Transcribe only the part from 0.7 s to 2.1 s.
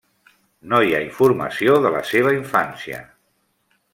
No hi ha informació de la